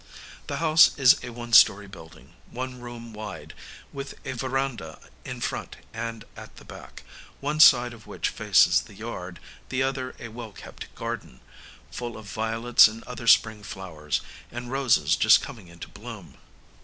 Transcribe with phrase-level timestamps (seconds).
[0.47, 3.53] The house is a one story building, one room wide,
[3.93, 7.03] with a verandah in front and at the back,
[7.39, 11.39] one side of which faces the yard, the other a well kept garden,
[11.91, 16.33] full of violets and other spring flowers, and roses just coming into bloom.